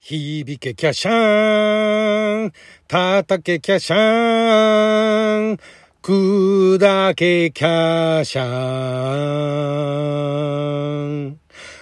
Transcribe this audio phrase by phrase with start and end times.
[0.00, 2.52] 響けキャシャーン、
[2.86, 5.58] 叩けキャシャーン、
[6.00, 8.46] 砕けキャシャー
[11.30, 11.40] ン。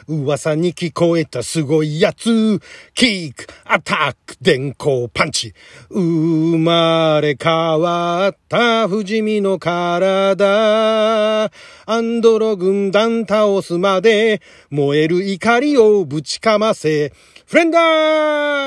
[0.09, 2.61] 噂に聞こえたすごいやつ。
[2.95, 5.53] キック、アタック、電光、パンチ。
[5.91, 11.51] 生まれ変わった不死身の体。
[11.87, 14.41] アンドロ軍団倒すまで
[14.71, 17.13] 燃える怒りをぶちかませ。
[17.47, 17.79] フレンダ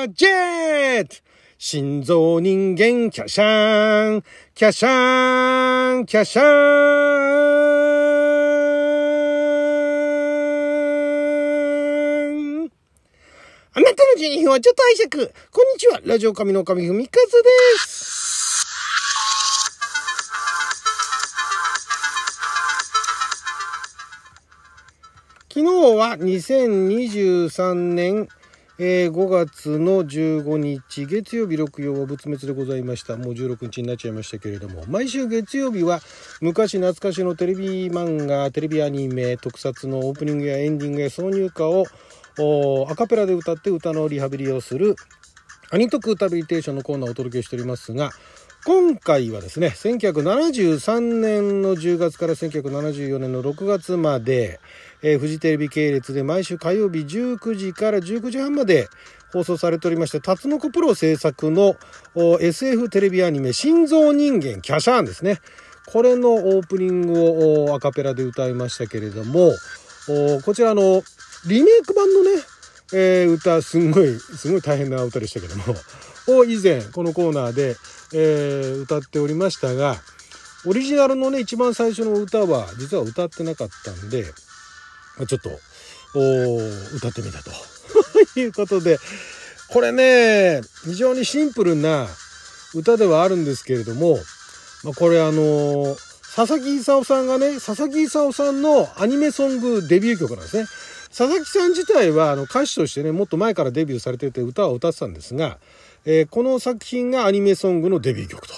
[0.06, 1.16] ージェット
[1.58, 4.24] 心臓人間キャシャン、
[4.56, 7.79] キャシャン、キャシャン。
[13.80, 15.34] あなたの12分はちょっと拝借。
[15.54, 16.02] こんにちは。
[16.04, 18.68] ラジオ神の神ふみかずです。
[25.48, 28.28] 昨日は2023年、
[28.80, 36.00] えー5月の15日月曜日六曜は仏滅でございましたもう16日になっちゃいましたけれども毎週月曜日は
[36.40, 41.86] 昔懐かしのテレビ漫画テレビアニメ特撮のオープニングやエンディングや挿入歌を
[42.90, 44.96] アカペラで歌って歌のリハビリをする
[45.72, 48.12] アニトク歌ビリテーションのコーナーをお届けしておりますが
[48.66, 54.60] 今回はですね1973年の10月から1974年の6月まで、
[55.02, 58.90] えーフジテレビ系列で毎週火曜日19時から19時半まで
[59.32, 61.76] 放送されておりまして、タツノコプロ制作の
[62.40, 65.40] SF テレビアニメ、心臓人間キャシャーンですね。
[65.88, 69.52] これのオープニングをアカペラで歌いましたけれども、
[70.44, 71.04] こちらの
[71.46, 72.32] リメイク版のね、
[72.94, 75.76] えー歌、すんごい、すごい大変な歌でしたけども、
[76.28, 77.78] を以前、このコーナーで、
[78.14, 80.02] えー歌っておりましたが、
[80.66, 84.24] オリジナルのね、一番最初の歌は、実は歌ってなかったんで、
[85.18, 85.50] まあちょっと、
[86.96, 87.52] 歌ってみたと
[88.40, 89.00] いうことで、
[89.70, 92.08] これね、非常にシンプルな
[92.74, 94.20] 歌ではあるんですけれども、
[94.84, 100.68] まあ、これあのー佐々木勲さんがね、佐々木勲さんのアニメソングデビュー曲なんですね。
[101.10, 105.58] 佐々木さん自体はあの歌手としてね、もっと前からデビューされてて歌を歌ってたんですが、
[106.06, 108.54] えーこの作品がアニメソングのデビュー曲と。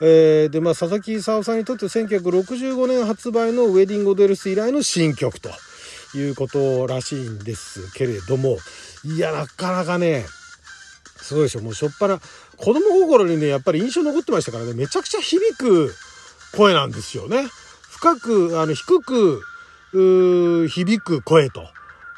[0.00, 5.50] えーで、まあ、佐々木勲さんにとって1965年発売のウェディング・オデルス以来の新曲と
[6.14, 8.58] いうことらしいんですけれども、
[9.04, 10.24] いや、なかなかね、
[11.16, 11.60] すごいでしょ。
[11.60, 12.20] もうしょっぱな、
[12.56, 15.94] 子供心にね、やっぱり印象残ってましたからね、めちゃくちゃ響く
[16.56, 17.48] 声なんですよね。
[17.90, 19.42] 深く、あの、低く、
[19.92, 21.66] 響く声と。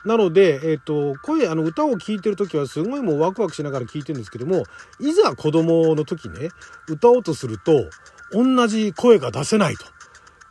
[0.05, 4.65] なので、えっ、と、声、あの、歌を聴いてる時はすごいもうワクワクしながら聴いてるんですけども、
[4.99, 6.49] いざ子供の時ね、
[6.89, 7.91] 歌おうとすると、
[8.33, 9.85] 同じ声が出せないと。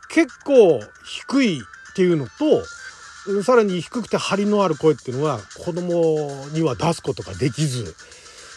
[0.08, 7.94] 結構低いっていうのと、さらに低くて張りのある声っていうのは子供には出すことができず、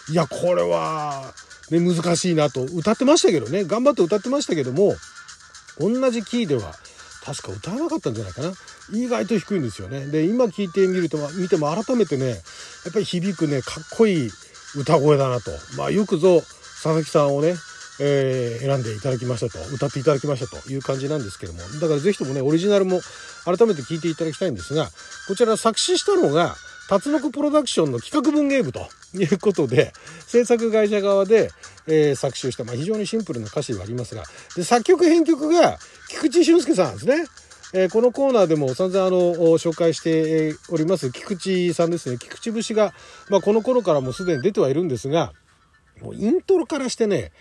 [0.09, 1.33] いや、これは、
[1.71, 4.95] ね、難しいなと歌ってましたけどね、頑張って歌ってましたけども、
[5.79, 6.73] 同じキーでは
[7.25, 8.51] 確か歌わなかったんじゃないかな。
[8.91, 10.07] 意外と低いんですよね。
[10.07, 14.31] で、今聞いてみると、見ても改めてね、やっぱり響くね、かっこいい
[14.75, 15.51] 歌声だなと。
[15.77, 17.55] まあ、よくぞ佐々木さんをね、
[18.01, 22.99] えー選んでいただきましたと、歌っていただきましたという感じなんですけども、だからぜひともね、オリジナルも
[23.45, 24.89] 改めて聞いていただきたいんですが、
[25.27, 26.55] こちら作詞したのが、
[26.89, 29.93] タツノコプロダクションの企画文芸部ということで、
[30.27, 31.49] 制作会社側で、
[31.87, 34.23] えー作詞をした、まあ、非常にシンプルな歌詞ではありますが、
[34.55, 35.77] で、作曲編曲が
[36.09, 37.25] 菊池俊介さんですね。
[37.75, 39.17] えーこのコーナーでも散々あの、
[39.57, 42.17] 紹介しております菊池さんですね。
[42.19, 42.93] 菊池節が、
[43.29, 45.33] まあ、この頃からもうすでに出てはいるんですが、
[46.01, 47.31] もうイントロからしてね、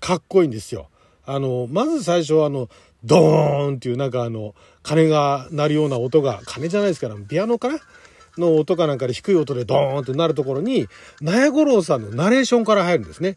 [0.00, 0.88] かっこいいんですよ。
[1.24, 2.68] あの、まず最初はあの、
[3.04, 7.78] ドーンっていうなんかあの、鐘が鳴るような音が、鐘じゃないですから、ピアノかな
[8.38, 10.88] の音かなんかで低い音でドーンってなるところに、
[11.20, 13.36] 納屋五郎さんのナレーションから入るんですね。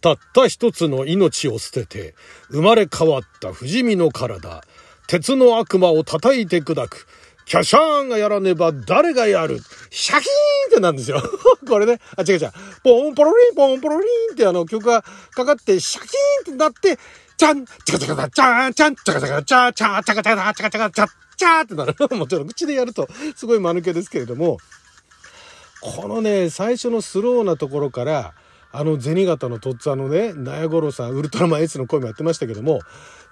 [0.00, 2.14] たった一つの命を捨てて、
[2.50, 4.62] 生まれ変わった不死身の体、
[5.06, 7.06] 鉄の悪魔を叩いて砕く。
[7.44, 10.28] キャシャーンがやらねば誰がやるシャキーン
[10.70, 11.22] ってなんですよ。
[11.68, 12.00] これね。
[12.16, 12.52] あ、違う違う。
[12.82, 15.02] ポンポロリン、ポンポロリンってあの曲が
[15.32, 16.98] かかって、シャキーンってなって、
[17.36, 21.06] チャン、チャカチャカチャン、チャン、チャカチャカチャー、チャー、チャカチャカチャカチャカチャ、
[21.42, 21.94] ちゃーってなる。
[22.16, 24.58] もちろん口でやるとすごい間抜けですけれども、
[25.80, 28.34] このね、最初のスローなところから、
[28.74, 32.80] あの銭形のとっつぁんのね、納屋五郎さん、ウルトラマン S の声もやってましたけども、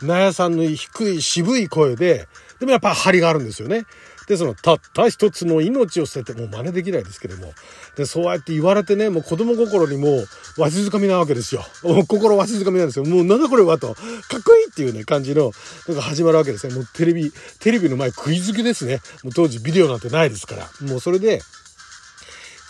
[0.02, 2.28] 納屋さんの低い渋い声で、
[2.58, 3.84] でもやっぱ張りがあるんですよね。
[4.30, 7.52] で、その、たった一つの命を捨てて、もう真似できないですけども。
[7.96, 10.18] で、そうやって言われてね、もう子供心にも
[10.56, 11.64] う、わしづかみなわけですよ。
[11.82, 13.04] も う心わしづかみなんですよ。
[13.04, 14.02] もうなんだこれはと、か
[14.38, 15.50] っこいいっていうね、感じの、
[15.88, 16.74] なんか始まるわけですね。
[16.76, 19.00] もうテレビ、テレビの前食いつきですね。
[19.24, 20.70] もう当時ビデオなんてないですから。
[20.86, 21.42] もうそれで、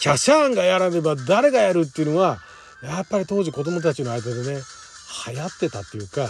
[0.01, 2.41] キャシャーンがやらねば誰がやるっていうのは、
[2.83, 4.63] やっぱり当時子供たちの間でね、
[5.27, 6.27] 流行ってたっていうか、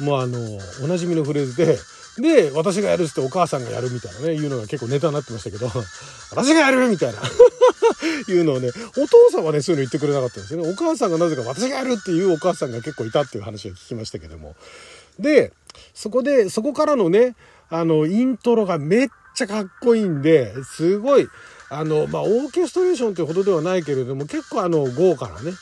[0.00, 0.38] もうあの、
[0.84, 1.78] おなじみのフレーズで、
[2.18, 5.66] で、私がやるってお母さんがやるみたいなね、いうのが結構ネタになってましたけど、
[6.30, 7.20] 私がやるみたいな
[8.28, 10.70] いうのをね、お父さんはね、そういうの言ってくれなかったんですよね。
[10.70, 14.56] お母さんがなぜか私がやるっていうお母さんが結構いたっていう話を聞きましたけども。
[15.18, 15.52] で、
[15.94, 17.36] そこで、そこからのね、
[17.68, 21.28] あの、イントロがめっちゃかっこいいんで、すごい、
[21.68, 25.52] あの、まあ、オーケストレーションというほどではないけれども、結構あの、豪華なね、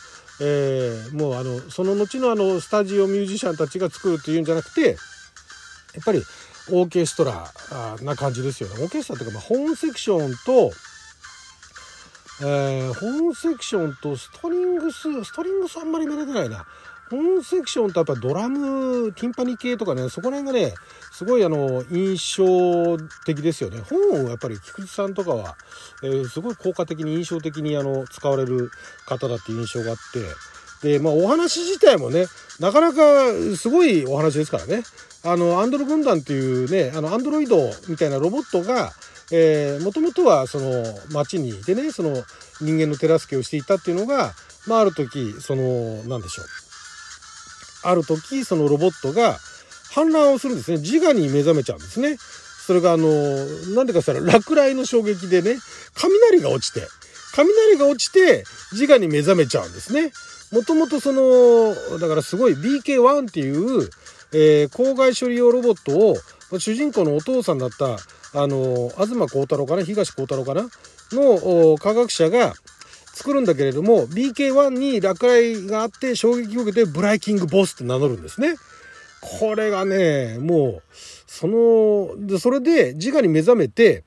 [0.40, 4.96] えー、もうあの、その後のあの、スタジオミュージシャンたちが作るっていうんじゃなくて、
[5.94, 6.22] やっぱり
[6.72, 7.50] オーケストラ
[8.02, 8.82] な感じですよね。
[8.82, 10.72] オーケストラというか、まあ、本セクションと、
[12.40, 16.66] えー、本セクションとストリングス、ストリングスあんまり目立てないな。
[17.10, 20.74] 本セクションとやっぱドラム、ティンパニ系とかね、そこら辺がね、
[21.12, 22.96] すごいあの、印象
[23.26, 23.80] 的ですよね。
[23.80, 25.56] 本をやっぱり菊池さんとかは、
[26.02, 28.70] えー、すごい効果的に印象的にあの、使われる
[29.06, 30.24] 方だって印象があって、
[30.84, 32.26] で、まあお話自体もね、
[32.60, 34.82] なかなかすごいお話ですからね。
[35.24, 37.58] あの、アンドロ軍団っていうね、あの、アンドロイド
[37.88, 38.92] みたいなロボットが、
[39.32, 42.22] えー、もともとはその町にいてね、その
[42.60, 44.34] 人間の手助けをしていたっていうのが、
[44.66, 46.46] まあある時、その、なんでしょう。
[47.84, 49.38] ある時、そのロボットが
[49.90, 50.78] 反乱をするんですね。
[50.78, 52.18] 自我に目覚めちゃうんですね。
[52.66, 53.08] それがあの、
[53.74, 55.56] なんでかしたら落雷の衝撃でね、
[55.94, 56.86] 雷が落ちて、
[57.34, 60.12] 雷が落ちて自我に目覚めちゃうんですね。
[60.52, 63.88] もともとその、だからすごい BK1 っていう、
[64.32, 66.16] えー、公害処理用ロボットを、
[66.58, 67.96] 主人公のお父さんだった、
[68.40, 70.68] あの、東幸太郎かな東幸太郎かな
[71.12, 72.54] の科学者が
[73.14, 78.54] 作るんだけれども、BK1 に落雷があって衝撃を受けてブライキングボスって名乗るんですね。
[79.20, 80.82] これがね、もう、
[81.26, 84.04] その、で、それで自我に目覚めて、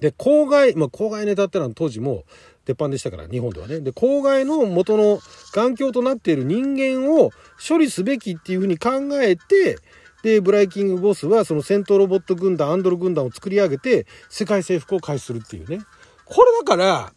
[0.00, 2.24] で、公害、まあ、公害ネタってのは当時も
[2.64, 3.80] 鉄板でしたから、日本ではね。
[3.80, 5.20] で、公害の元の
[5.54, 7.30] 眼鏡となっている人間を
[7.66, 8.90] 処理すべきっていうふうに考
[9.22, 9.78] えて、
[10.22, 15.80] で、ブライキングボスはその戦闘ロボット軍団、アンドロ軍団を作り上げて、世界征服を開始するっていうね。
[16.24, 17.12] これだから、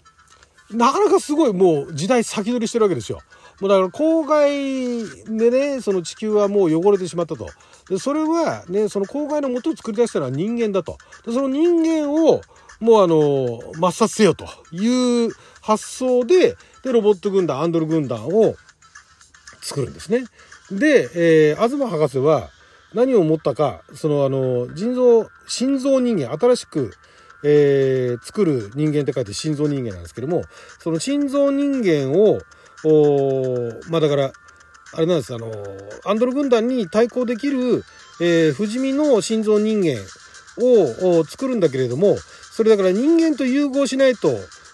[0.71, 3.21] なかなかすごいもう時代先取りしてるわけですよ。
[3.61, 7.47] もうだから公害でね、その地球はもう汚れてしまったと。
[7.87, 10.97] で、それはね、その公害の元を作り出したのは人間だと。
[11.25, 12.41] で、その人間を
[12.79, 15.31] もうあの、抹殺せよという
[15.61, 18.55] 発想で、で、ロボット軍団、アンドル軍団を
[19.61, 20.25] 作るんですね。
[20.71, 22.49] で、えー、東博士は
[22.93, 26.91] 何を思ったか、そのあの、腎臓、心臓人間、新しく、
[27.43, 30.43] えー、作る人間って書いて心臓人間なんですけども、
[30.79, 32.39] その心臓人間を、
[32.83, 34.33] おまあだから、
[34.93, 35.51] あれなんです、あの、
[36.05, 37.83] アンドロ軍団に対抗できる、
[38.21, 39.99] えー、不死身の心臓人間
[40.57, 42.15] を作るんだけれども、
[42.55, 44.29] それだから人間と融合しないと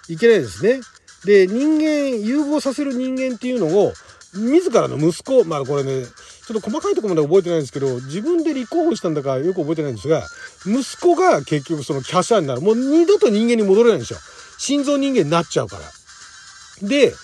[0.07, 0.81] いけないですね。
[1.25, 3.91] で、人間、融合させる人間っていうのを、
[4.35, 10.21] 自らの息子、まあこれね、ちょっと細かいところまで覚えてないんですけど、自分で立候補したんだかよく覚えてないんですが、
[10.63, 12.61] 息子が結局そのキャシャーになる。
[12.61, 14.19] もう二度と人間に戻れないんですよ。
[14.59, 16.87] 心臓人間になっちゃうから。
[16.87, 17.15] で、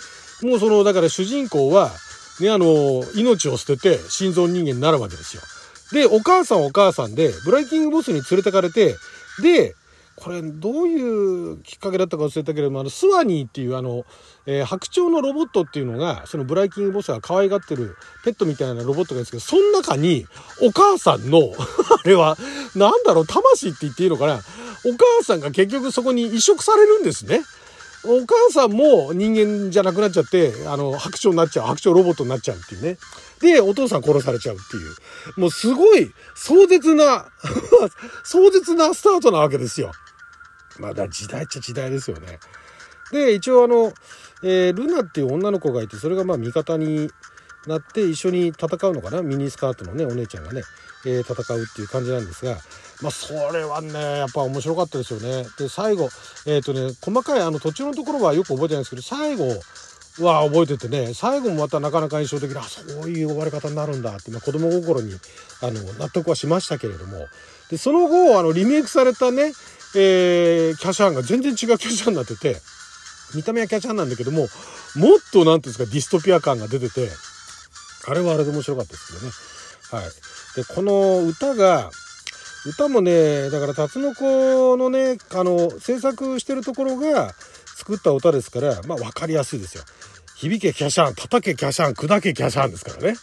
[0.41, 1.91] もうその、だから主人公は、
[2.39, 5.43] ね、あの、命を捨てて心臓人間になるわけですよ。
[5.91, 8.95] で、お母さんお母さんで、ブライキングボスに連れてかれて、
[9.41, 9.75] で、
[10.17, 14.03] これどういうきっかけだったか忘れたけれども、あの、スワニーっていうあの、
[14.47, 20.25] えー、白鳥のロボットっていうのが、そのブライキングボスが可愛がってるペットみたいなロボットがですけど、その中に
[20.61, 21.53] お母さんの
[22.03, 22.35] あれは、
[22.75, 24.41] なんだろう、魂って言っていいのかな？
[24.85, 27.43] お母さんが結局そこに移植されるんですね。
[28.03, 32.97] お母さんも人間じゃなくなっちゃって、あの、白鳥になっちゃう、白鳥ロボットになっちゃうっていうね。
[33.39, 35.39] で、お父さん殺されちゃうっていう。
[35.39, 37.25] もうすごい壮絶な
[38.23, 39.91] 壮絶なスタートなわけですよ。
[40.79, 42.39] まだ時代っちゃ時代ですよね。
[43.11, 43.93] で、一応あの、
[44.43, 47.09] えー、ルナっていう女の子がいて、それがまあ味方に
[47.65, 49.21] なって一緒に戦うのかな？
[49.21, 50.61] ミニスカートのね、お姉ちゃんがね、
[51.05, 52.57] えー、戦うっていう感じなんですが、
[53.01, 55.45] まあ、それはね、やっぱ面白かったですよね。
[55.57, 56.09] で、最後、
[56.45, 59.47] えっ、ー、とね、細かいあの途中のところはよく覚えてないんですけど、最後
[60.19, 65.13] は覚えててね、最後もまたなかなか印象的な、そういう終わり方になるんだって、まあ、子供心に、
[65.61, 67.27] あの、納得はしましたけれども、
[67.69, 69.53] で、その後、あの、リメイクされたね、
[69.99, 72.57] えー、キャシャンが全然違うキャシャンになってて、
[73.33, 74.47] 見た目はキャシャンなんだけども、
[74.95, 77.09] もっと、なんていうんですか、ディストピア感が出てて、
[78.07, 79.31] あれはあれで面白かったですけどね。
[80.03, 80.11] はい。
[80.55, 81.89] で、この歌が、
[82.65, 87.33] 歌もね、だから、タツノコのね、あの、制作してるところが
[87.77, 89.83] 作った歌ですから、まあ、わかりやすいですよ。
[90.35, 93.15] 響けキャシャン、叩けキャシャン、砕けキャシャンですからね。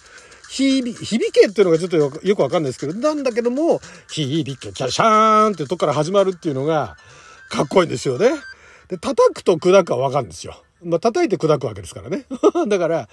[0.51, 6.97] 響、響けっていうのがちょっとよくわかんないですけど、なんだけども、響けキャシャーンってとこから始まるっていうのが、
[7.51, 8.31] かっこいいんですよね。
[8.89, 10.63] で、叩くと砕くはわかるんですよ。
[10.83, 12.27] まあ、叩いて砕くわけですからね。
[12.69, 13.09] だから、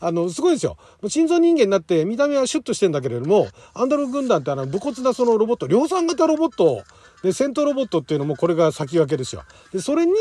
[0.00, 0.78] あの、すごいですよ。
[1.06, 6.82] 心臓人間になって見た目はシュッとしてんだけれども、アンドロ軍団ってあの、武骨なそのロボット、量産型ロボット、
[7.22, 9.44] で、戦闘ロボットっていうのもこれが先駆けですよ。
[9.72, 10.12] で、それに、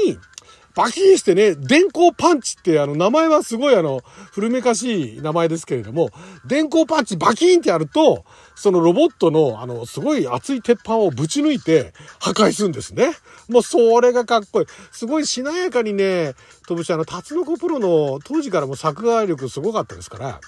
[0.75, 4.01] バキーしてね、電光パンチってあの名前はすごいあの
[4.31, 6.09] 古めかしい名前ですけれども、
[6.45, 8.23] 電光パンチバキーンってやると、
[8.55, 13.11] そのロボットのあのすごい熱い鉄板をぶち抜いて破壊するんですね。
[13.49, 14.67] もうそれがかっこいい。
[14.91, 16.33] すごいしなやかにね、
[16.67, 20.39] 飛ぶしあの、タツノコプロの当時からも作画力すごかったですから、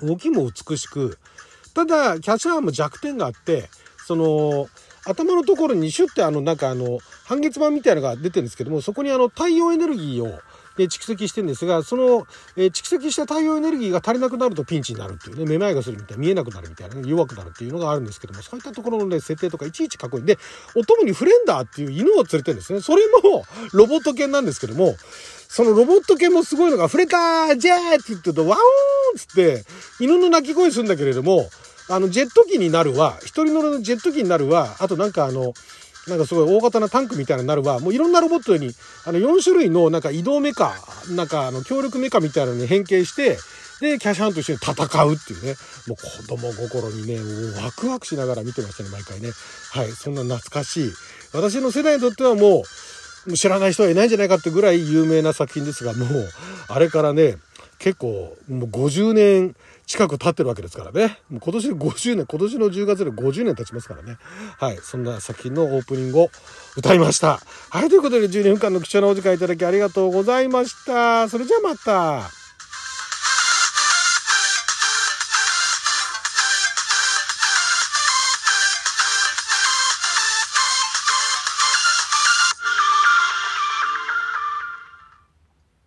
[0.00, 1.18] 動きも美しく、
[1.74, 3.68] ただキャッシャーも弱点があって、
[4.06, 4.68] その、
[5.06, 10.38] 頭のところにシュッてあのなんかあの半月板みたいなのが出てるんですけどもそこにあの太陽エネルギーを
[10.76, 16.20] 蓄積してるんですがその、え蓄積した太陽エネルギーが足りなくなるとピンチになるっていうねめまいがするみたいな。
[16.20, 20.38] 見えなくなるみたいな、ね、弱くなるっていうのがあるんですけどもそういったところのね設定とかいちいちかっこいいで
[20.74, 24.96] お供にフレンダーっていう犬を連れてるんですねそれもロボット犬なんですけども
[25.48, 28.56] そのロボット犬もすごいのが、フレタージャーって言ってると、ワオーン
[29.16, 29.64] っつって、
[30.00, 31.48] 犬の鳴き声するんだけれども、
[31.88, 35.54] あの、ジェット機になるわ、一人乗りのジェット機になるわ、あとなんかあの、
[36.08, 38.70] なんかすごい大型なタンクみたいになるわ、もういろんなロボットに、
[39.04, 40.74] あの、4種類のなんか移動メカ、
[41.10, 43.38] なんかあの、協力メカみたいなのに変形して、
[43.80, 45.54] で、キャシュハンと一緒に戦うっていうね、
[45.86, 47.18] もう子供心にね、
[47.62, 49.30] ワクワクしながら見てましたね、毎回ね。
[49.72, 50.92] はい、そんな懐かしい。
[51.34, 52.62] 私の世代にとってはも
[53.26, 56.28] う、知らない人はいないんじゃないかってぐらい有名な作品ですが、もう、
[56.68, 57.36] あれからね、
[57.78, 61.18] 結構、もう50年近く経ってるわけですからね。
[61.30, 64.18] もう今年50年、今年の10月で50年経ちますからね。
[64.58, 64.78] はい。
[64.82, 66.30] そんな作品のオープニングを
[66.76, 67.38] 歌いました。
[67.70, 67.88] はい。
[67.88, 71.28] ということで12分間の貴重なお時間いただきありがとうございました。
[71.28, 72.45] それじゃあまた。